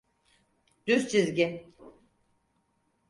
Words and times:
Düz 0.87 1.07
çizgi. 1.09 1.73